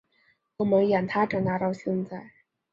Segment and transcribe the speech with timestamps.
[0.57, 2.31] 我们养他长大到现在